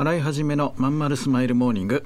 [0.00, 2.04] 洗い始めのまんまるスマイルモーニング。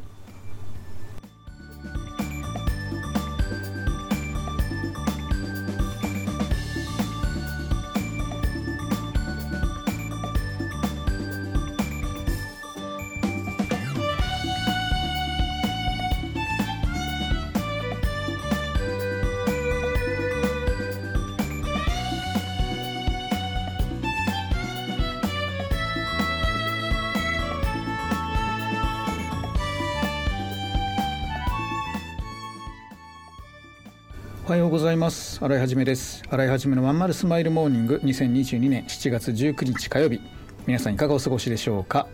[34.46, 35.42] おはようございます。
[35.42, 36.22] 洗いはじめです。
[36.28, 37.98] 洗いはじめのまんまるスマイルモーニング。
[38.04, 40.20] 2022年7月19日火曜日。
[40.66, 42.06] 皆さんいかがお過ごしでしょうか？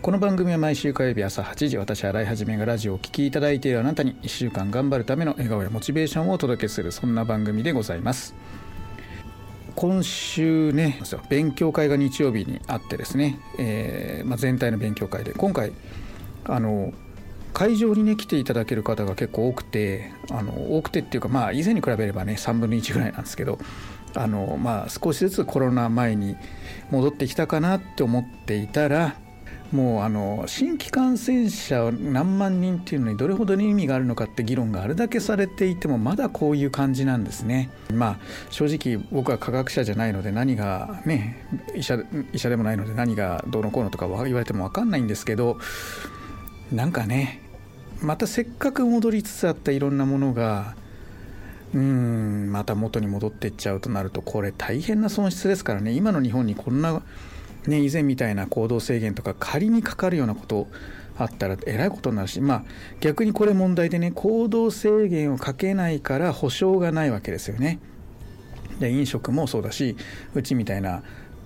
[0.00, 8.36] この番組は毎週火曜日朝8時私洗いはじめがラジオを聴きいただいているあなたに1週間頑張るための笑顔やモチベーションをお届けするそんな番組でございます。
[9.74, 15.72] 今週ね勉強会が日曜日にあってですね、えーまあ、全体の勉強会で今回
[16.44, 16.92] あの
[17.52, 23.58] 会場にね来ていただける方が結構多くてあの多くてっていうかまあ以前に比べればね3分の1ぐらいなんですけど
[24.14, 26.36] あのまあ少しずつコロナ前に
[26.90, 29.16] 戻ってきたかなって思っていたら
[29.72, 37.70] もうあの新規感染者何万人っていうのにどれほどの意味があるのかって議論があれだけされていてもまだこういう感じなんですね。
[37.90, 38.18] まあ
[38.50, 41.98] 正直僕は科学者じゃないので何がね医者
[42.34, 45.58] 医者でもないので何がどうのこうのとか言われても分かんないんですけど
[46.70, 47.41] なんかね
[48.02, 50.74] またせっかく戻りつつあったいろんなものが
[51.74, 57.02] うんまた元に戻っていっちゃうとなるとこれ大変な損失ですからね今の日本にこんな、
[57.66, 60.66] ね、以前みたいな行動制限とか仮にかかるようなこと
[61.16, 62.64] あったらえらいことになるしまあ
[63.00, 67.78] 逆にこれ問題でね行動制限をかけないから保証がないわけですよね。
[68.80, 69.96] で飲食もそうだし
[70.34, 71.02] うちみたいな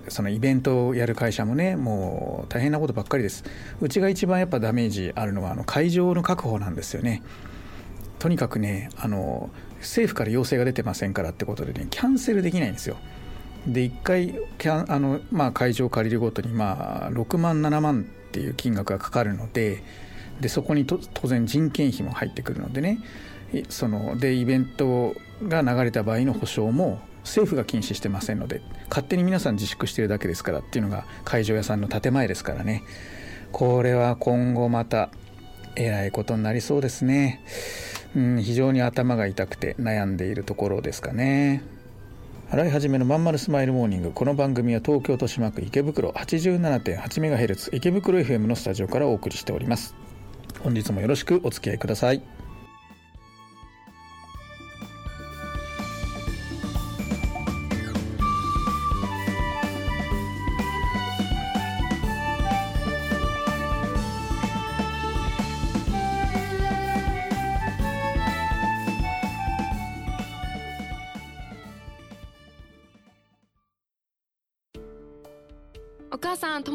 [0.08, 3.44] そのイベントをやる会社もねもう大変なことばっかりです。
[3.80, 7.22] うちが一番やっぱダメージあるのはあの会場の確保なんですよね。
[8.18, 12.96] とにかくねあの政府から要請が出てませんからってことでねキャンセルできないんですよ。
[13.66, 19.82] で1回キャンあの、まあ、会場を借りるごとに、まあ、6万7万っていう金額がかかるので
[20.40, 22.98] でそこに当然人件費も入ってくるのでね。
[23.68, 32.82] そのでイベントが流れた場合の保証も政府が禁止してませんので勝手に皆さん自粛してるだけですからっていうのが会場屋さんの建前ですからね。
[33.52, 35.10] これは今後また
[35.76, 37.42] えらいことになりそうですね、
[38.16, 41.62] うん、非常に頭が痛くて悩んでいるところですかね。
[42.48, 44.12] 洗い始めのまんまるスマイルモーニング。
[44.12, 49.94] この番組は東京豊島区池袋 87.8MHz 池袋 FM のスタジオからお送りしております。
[50.60, 52.35] 本日もよろしくお付き合いください。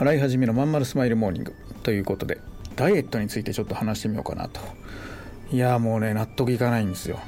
[0.00, 2.40] 洗い始めのまんまるスマイルモーニングということで
[2.76, 4.60] ダイエットについてちょっと話してみようかなと。
[5.50, 7.18] いやもうね納得いかないんですよ。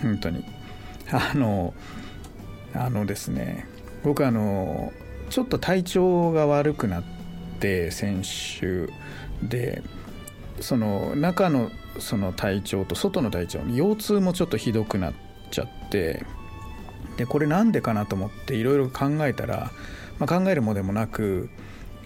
[0.00, 0.44] 本当に。
[1.10, 1.74] あの
[2.72, 3.66] あのですね
[4.04, 4.92] 僕あの
[5.28, 7.02] ちょっと体調が悪くなっ
[7.58, 8.88] て先週
[9.42, 9.82] で
[10.60, 15.14] その中のその体調と外の体調腰痛もちょっとひどくなっ
[15.50, 16.24] ちゃって
[17.16, 19.72] でこれなんでかなと思っていろいろ考えたら、
[20.20, 21.50] まあ、考えるもでもなく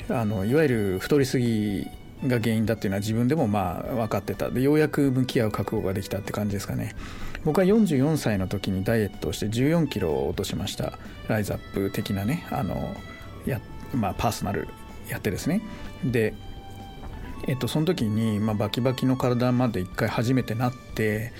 [0.08, 1.86] あのいわゆる太りすぎ
[2.26, 4.50] が原因だっていうのは自分でもまあ分かってた。
[4.50, 6.94] でようやく向き合う覚悟ができたって感じですかね。
[7.44, 10.98] 僕は44歳の時にダイエットをして14キロ落としました。
[11.28, 12.94] ライズアップ的なねあの
[13.46, 13.60] や、
[13.94, 14.68] まあ、パーソナル
[15.08, 15.62] やってですね。
[16.04, 16.34] で
[17.48, 21.32] えっと、その時に、まあ、バキバキの体まで一回初めてなって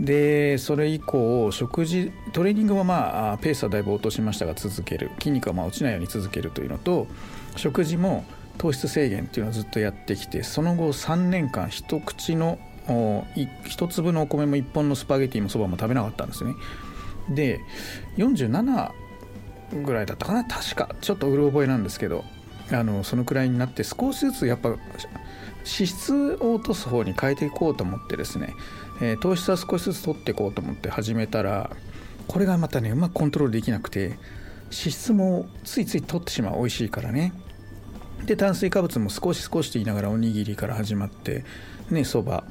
[0.00, 5.10] でそれ以降食事トレーニングはまあペースはだいぶ落としましたが続ける。
[5.18, 7.06] 筋肉はまあ落ちないように続けるというのと
[7.56, 8.24] 食事も
[8.58, 12.58] 糖質制限っていうのをずっとやってきてその後3年間一口の
[13.64, 16.54] 一粒のお米も1本のスパゲティもそばも食べなかったんですね。
[17.30, 17.60] で
[18.16, 18.90] 47
[19.82, 20.94] ぐらいだったかな確か。
[21.00, 22.24] ちょっとうる覚えなんですけど
[22.70, 24.78] あのそのくらいになって少しずつやっぱ脂
[25.64, 28.54] 質を落とす方に変えていこうと思ってですね、
[29.00, 31.70] えー、糖質は少しずつ取っていこうと思って始めたら
[32.26, 34.18] これがまたねうまくコントロールできなくて
[34.64, 37.32] 脂質もついつい取ってしまう美味しいからね。
[38.24, 41.44] で炭水化物も少し少しと言いながらおにぎりから始まって
[41.90, 42.44] ねそば。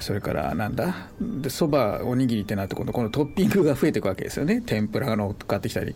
[0.00, 1.08] それからなんだ？
[1.20, 4.60] でそばおにぎりってなって今度このトッピングが増えていくわけですよね。
[4.60, 5.94] 天ぷらが乗っかってきたり。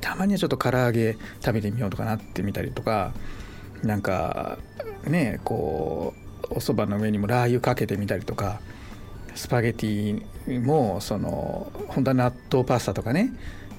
[0.00, 3.12] たまにはちょっと唐揚げ食べてみようとかなってみたりとか
[3.82, 4.58] なんか
[5.04, 6.14] ねこ
[6.50, 8.60] うおそばの上にもラー油かけてみたりとか。
[9.36, 13.32] スパゲティもその本当は納豆パスタとかね、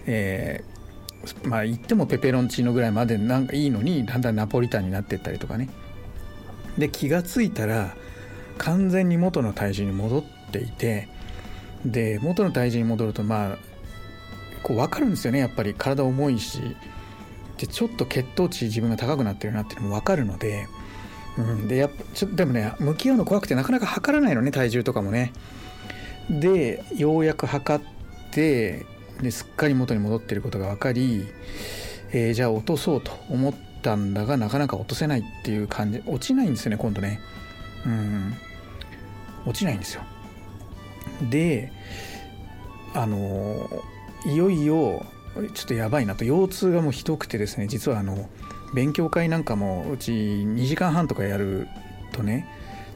[0.05, 5.69] えー、まあ言ってもペペロンチーノぐらいまでなんかいいのにだんだんナポリタンになってったりとかね。
[6.77, 7.95] で気が付いたら
[8.59, 11.09] 完全に元の体重に戻っていて
[11.83, 13.57] で元の体重に戻るとまあ
[14.61, 15.73] こう分かるんですよねやっぱり。
[15.73, 16.61] 体重いし。
[17.57, 20.67] でちょっと血糖値自分が高くなってるなっていうのも分かるので、
[21.37, 25.33] うん、でやっぱちょでもね向き合うの怖くてなかなか測らないのね体重とかもね。
[26.29, 27.85] でようやく測っ
[28.31, 28.85] て
[29.21, 31.25] ですっかり元に戻ってることが分かり、
[32.11, 36.01] えー、じゃあ落とそうと思ったんだがなかなか落とせないっていう感じ。
[36.05, 37.19] 落ちないんですよね今度ね。
[37.85, 38.33] うん。
[39.45, 40.01] 落ちないんですよ。
[41.29, 41.71] で
[42.93, 43.67] あの
[44.25, 45.05] いよいよ
[45.53, 46.25] ちょっとやばいなと。
[46.25, 48.27] 腰痛がもうひどくてですね実はあの
[48.73, 51.67] 勉強会なんかもうち2時間半とかやる
[52.11, 52.47] とね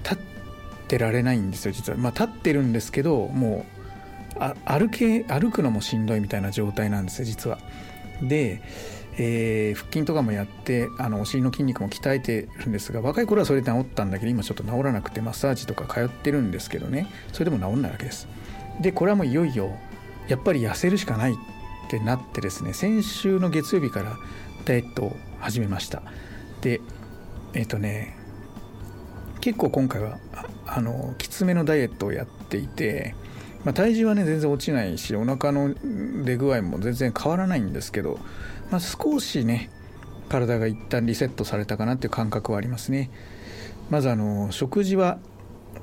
[0.03, 0.17] 立っ
[0.87, 1.97] てられないんですよ実は。
[1.97, 3.81] まあ立ってるんですけどもう
[4.39, 7.59] あ歩け歩くのもしんどいみたいな状態なんですよ実は。
[8.21, 8.61] で、
[9.17, 18.27] えー、腹筋とかもやってあのお尻の筋肉も鍛えてるんですが若い頃はそれで治ったんだけど今ちょっと治らなくてマッサージとか通ってるんですけどねそれでも治んないわけです。
[18.79, 19.71] でこれはもういよいよ
[20.27, 21.35] やっぱり痩せるしかないっ
[21.89, 24.17] てなってですね先週の月曜日から
[24.65, 26.03] ダイエットを始めました。
[26.61, 26.81] で
[27.53, 28.15] えっ、ー、とね
[29.41, 30.19] 結構今回は
[30.65, 33.15] あのきつめのダイエットをやっていて、
[33.65, 35.73] まあ、体重はね全然落ちないしお腹の
[36.23, 38.19] 出具合も全然変わらないんですけど、
[38.69, 39.69] まあ、少しね
[40.29, 43.09] 体が一旦リセットされたかなっていう感覚はありますね。
[43.89, 45.19] まずあの食事は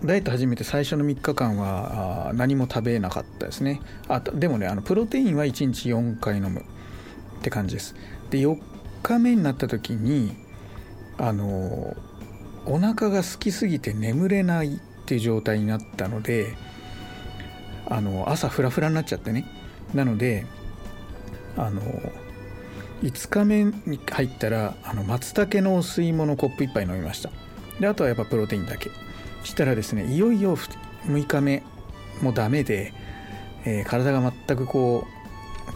[0.02, 3.82] ダイエット始めて最初の3日間は何も食べなかったですね。
[4.08, 7.94] あでもねあのプロテインは1日4回飲むって感じです。
[8.30, 8.58] で4
[9.02, 10.36] 日目になった時に
[11.18, 11.96] あの
[12.66, 16.54] お腹が空きすぎて眠れないっていう状態になったので
[17.86, 19.46] あの朝フラフラになっちゃってね。
[19.94, 20.46] なので
[21.56, 21.80] あの
[23.02, 27.30] 5日目に入ったらあの松茸のお吸い物コップ1杯飲みました。
[27.80, 28.90] であとはやっぱプロテインだけ。
[29.44, 31.62] したらですねいよいよ6日目
[32.20, 32.92] もダメで、
[33.64, 35.17] えー、体が全くこう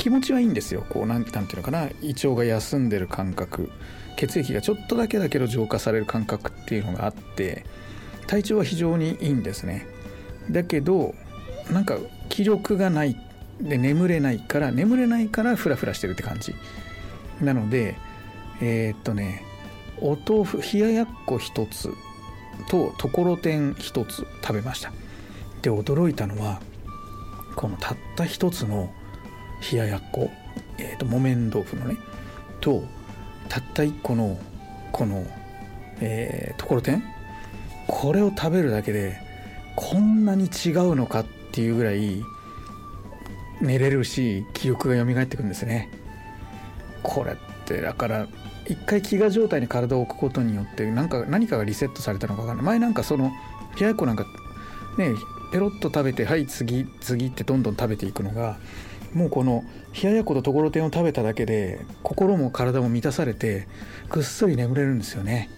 [0.02, 0.84] 気持ちはいいんですよ。
[0.88, 1.88] こうなんていうのかな。
[2.00, 3.70] 胃腸が休んでる感覚。
[4.16, 7.64] 血液がちょっとだけだけど浄化される感覚っていうのがあって
[8.26, 9.86] 体調は非常にいいんですね。
[10.50, 11.14] だけど
[11.70, 13.16] なんか気力がない
[13.60, 16.52] で眠れないから眠れないからフラフラしてるって感じ。
[17.40, 17.94] なので
[18.60, 19.44] えー、っとね
[20.00, 21.88] お豆腐冷ややっこ一つ
[22.68, 24.92] とところてん一つ食べました。
[25.62, 26.60] で驚いたのは
[27.54, 28.92] このたった一つの
[29.70, 30.30] 冷ややっこ、
[30.78, 31.96] えーと、木綿豆腐のね
[32.60, 32.84] と
[33.48, 34.38] たった一個の
[34.92, 35.26] この、
[36.00, 37.02] えー、ところてん
[37.86, 39.20] これを食べるだけで
[39.76, 42.22] こんなに違うのかっていうぐらい
[43.60, 45.88] 寝れるし記憶が蘇ってくるんですね。
[47.02, 48.28] これってだから
[48.66, 52.66] 一回飢餓状態に体を置くことによって何か何かがリセットされたのか分かんない。
[52.66, 53.32] 前なんかその
[53.78, 54.24] 冷ややっこなんか
[54.98, 55.12] ね
[55.52, 58.58] ペロッと食べてはい次次ってどんどん食べていくのが
[59.14, 59.64] もうこの
[60.00, 63.68] 冷ややっことところてんを食べただけで心も体も満たされて
[64.10, 65.50] ぐっすり眠れるんですよね。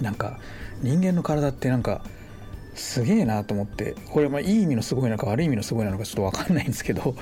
[0.00, 0.38] なんか
[0.82, 2.02] 人間の体ってなんか
[2.74, 7.14] すげえなと思ってこれまあいい意味のすごいなのか悪い意味のすごいなのかちょっと分かんないんですけど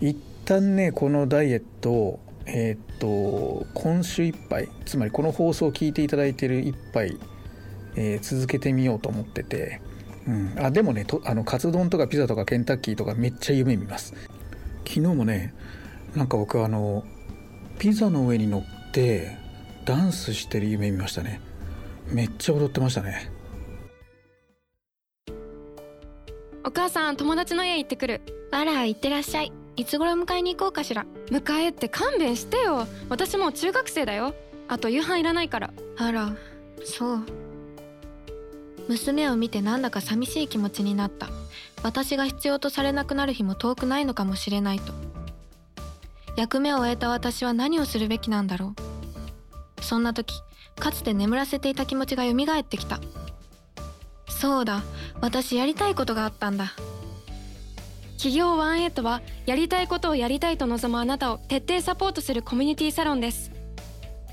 [0.00, 7.16] 一旦ねこのダイエットをえっ、と今週いっぱいつまりこの放送を聞いていただいている一杯、
[7.94, 9.80] えー、続けてみようと思ってて、
[10.26, 14.14] うん、あでもねとあのカツ丼とかピザとかケンタッキーとかめっちゃ夢見ます。
[14.90, 15.54] 昨日もね
[16.16, 17.04] なんか僕あの
[17.78, 19.38] ピザの上に乗って
[19.84, 21.40] ダンスしてる夢見ましたね。
[22.08, 23.30] めっちゃ踊ってましたね。
[26.64, 28.20] お母さん友達の家行ってくる。
[28.50, 29.52] あら行ってらっしゃい。
[29.76, 31.06] いつ頃迎えに行こうかしら。
[31.30, 32.86] 迎えって勘弁してよ。
[33.08, 34.34] 私もう中学生だよ。
[34.68, 35.70] あと夕飯いらないから。
[35.96, 36.34] あら
[36.84, 37.24] そう。
[38.90, 41.28] 娘を見てなんだか寂しい気持ちになった。
[41.84, 44.92] 私が必要とされなくなる日も遠くないのかもしれないと。
[46.36, 48.74] 役目を終えた私は何をするべきなんだろ
[49.78, 49.84] う。
[49.84, 50.34] そんな時
[50.76, 52.98] かつて眠らせていた気持ちが蘇ってきた。
[54.28, 54.82] そうだ
[55.20, 56.72] 私やりたいことがあったんだ。
[58.16, 63.59] 企業ワンエイトはやりたいことをやりたいと望むあなたを徹底サポートするコミュニティサロンです。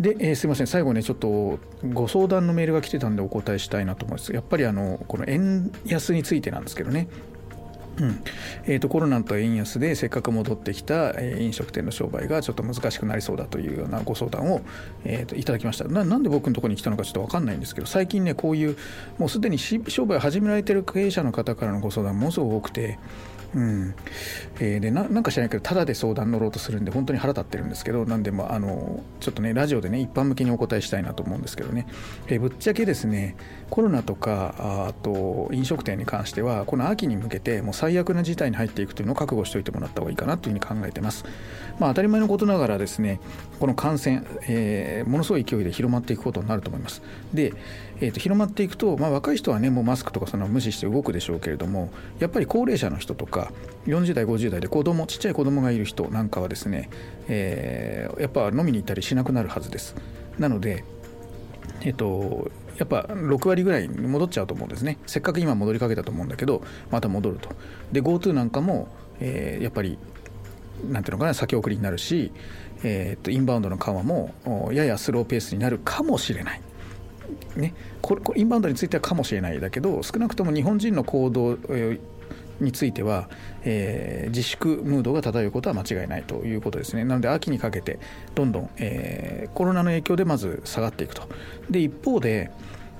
[0.00, 0.66] で、えー、すいません。
[0.66, 1.58] 最後ねちょっと
[1.92, 4.32] ご相談のメールが来てたんでお答えしたいなと思います。
[4.32, 7.08] やっぱりあのこの円安についてなんですけどね。
[8.00, 8.22] うん。
[8.64, 14.62] えーと、コロナと円安でせっかく戻ってきた、えー、飲食店の商売がちょっと難しくなりそうだというようなご相談を、
[15.04, 15.84] えーと、いただきました。
[15.84, 18.76] ななんで僕のところに来たのかちょっと分かんないんですけど最近ねこういう
[19.18, 22.98] もうすでに商売を始められてる経営者の方からのご相談ものすごく多くて
[23.54, 23.94] うん。
[24.60, 31.86] えー、でなんか知らないけどただで相談乗ろうとするんで本当に腹立ってるんですけどなんでもあのちょっとねラジオでね一般向けにお答えしたいなと思うんですけどね、
[32.28, 33.36] えー、ぶっちゃけですね
[33.70, 34.54] コロナとか
[34.88, 41.24] あと飲食店に関してはこの秋に向けてもう最最悪な事態に入っていくというのを覚悟しておいてもらった方がいいかなというふうに考えてます。
[41.80, 43.20] まあ、当たり前のことながらですね
[43.58, 47.02] この感染、えー、ものすごい勢いで広まっていくことになると思います。
[47.34, 47.52] で、
[48.00, 53.52] えー、と広まっていくと、まあ、若い人はねもうマスクとかその無視して動くでしょうけれどもやっぱり高齢者の人とか
[53.86, 56.90] 40代50代で子供ちっちゃい子供がいる人なんかはですね、
[57.26, 59.96] えー、やっぱ飲みに行ったりしなくなるはずです。
[60.38, 60.84] なので
[61.82, 64.96] えっと、やっぱ6割ぐらいに戻っちゃうと思うんですね。
[65.06, 67.50] せっかく今戻りかけたと思うんだけどまた戻ると。
[67.92, 68.88] で GoTo なんかも、
[69.20, 69.98] えー、やっぱり
[70.88, 72.32] なんていうのかな先送りになるし、
[72.82, 74.32] えー、っとインバウンドの緩和も
[74.72, 76.60] ややスローペースになるかもしれない。
[77.54, 81.58] ね、これインバウンドについてはかもしれないだけど少なくとも日本人の行動
[82.60, 83.28] については、
[83.64, 87.04] えー、自粛ムードが漂うことは間違いないということですね。
[87.04, 87.98] なので秋にかけて
[88.34, 91.28] どんどん、えー、コロナの影響でまず下がっていくと。
[91.70, 92.50] で一方で、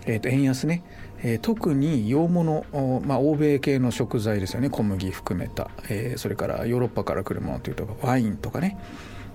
[0.06, 0.82] えー、と円安ね。
[1.22, 2.64] えー、特に洋物、
[3.04, 4.70] まあ、欧米系の食材ですよね。
[4.70, 8.78] 小麦含めた、えー、それからヨーロッパから来るものというとワインとかね、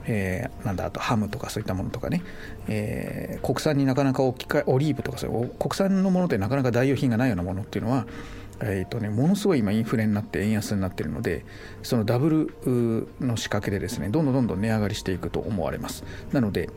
[0.08, 2.24] えー、なんだあとハムとかそういったものとかね、
[2.67, 8.05] えー、国産になかなか置き換えオリーブとかそういう国産のものでなかなか代用品がないようなものっていうのは
[8.62, 11.45] えーとね、ものすごい今インフレになって円安になっているので
[11.83, 16.03] そのダブルの仕掛けでですねどんどんどんどん値上がりしていくと思われます。
[16.31, 16.69] なので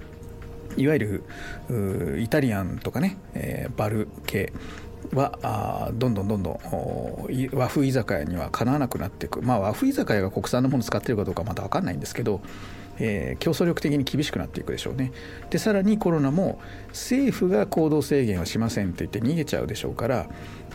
[0.76, 1.24] いわゆ
[1.70, 4.52] るイタリアンとかね、えー、バル系
[5.14, 6.58] はあどんどんどんどん
[7.52, 9.42] 和風居酒屋にはかなわなくなっていく。
[9.42, 12.40] まあ和風居酒屋が国産のものを使っているかどうかまだ分かんないんですけど
[13.00, 15.12] えー、競争力的に厳しくなっていくでしょうね。
[15.50, 20.28] でさらにコロナも政府が行動制限はしませんって言って逃げちゃうでしょうから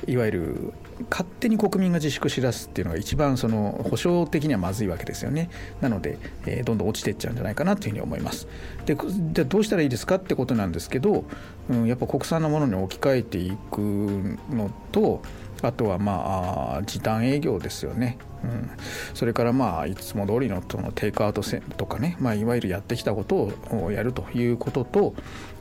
[0.08, 0.74] いわゆる
[1.10, 5.50] 勝手に国民が自粛しだすっていうのが一番その保証的にはまずいわけですよね。
[5.82, 8.48] なので、えー、どんどん落ちていっちゃうんじゃないかなというふうに思います。
[8.86, 8.96] で
[9.32, 11.26] じゃどうしたらいいですかってことなんですけど、
[11.70, 15.22] うん、やっぱ国産のものに置き換えていくのと
[15.62, 18.70] あとはまあ時短営業ですよね、うん、
[19.14, 21.42] それからまあいつも通りのそのテイクアウト
[21.78, 25.14] とかね、まあ、いわゆるやってきたことをやるということと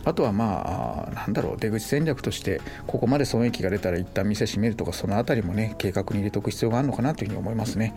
[0.04, 7.94] あとはまあなんだろう出口戦略としてここまで損益が出たら一旦店閉めるとかその辺りもね計画に入れておく必要があるのかなというふうに思いますね。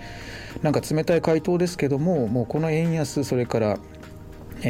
[0.61, 3.79] なんか冷たい回答ですけどももうこの円安それから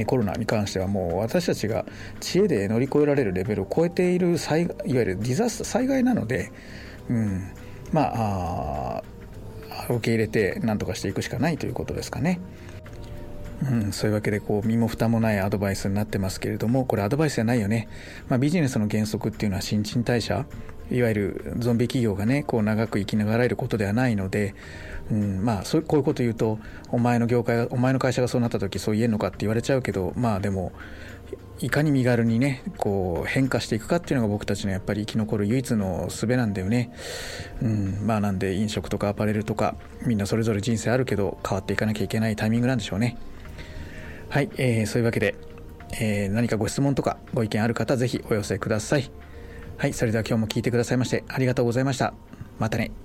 [0.07, 1.85] コロナに関してはもう私たちが
[2.19, 6.51] 知恵で乗り越えられるレベルを超えている災いわゆるディザス災害なので
[7.09, 7.51] うん、
[7.91, 9.03] まあ
[9.89, 12.39] 受け入れて何とかしていくしかないということですかね。
[13.63, 17.87] うん、そういうわけでこう身も蓋もないアドバイスになってますけれどもこれアドバイスじゃないよね、
[18.27, 20.45] まあ、ビジネスの原則っていうのは新陳代謝
[20.91, 24.53] いわゆるゾンビ企業がねこう長く生きながらえることではないので、
[25.09, 26.59] うん、まあそうこういうこと言うと
[26.91, 30.73] お前の業界お前の会社がそうなった時そう言えんのかって言われちゃうけどまあでも
[31.59, 36.91] いかに身軽にねこう変化していくかっていうのが僕たちのやっぱり生き残る唯一の術なんだよね、
[37.61, 39.75] うん、まあなんで飲食とかアパレルとか
[40.05, 43.17] みんなそれぞれ人生あるけど変わっていかなきゃいけないタイミングなんでしょうね。
[44.29, 45.35] はい、えー、そういうわけで、
[45.99, 49.09] えー、何かご質問とかご意見ある方是非お寄せください。
[49.77, 52.13] はいそれでは今日も聞いてくださいましてありがとうございました。
[52.59, 53.04] またね。